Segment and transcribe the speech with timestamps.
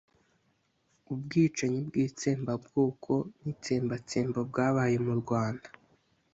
[1.13, 5.67] ubwicanyi bw'itsembabwoko n'itsembatsemba bwabaye mu Rwanda